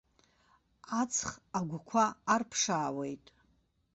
Аҵх 1.01 1.27
агәқәа 1.57 2.05
арԥшаауеит. 2.33 3.25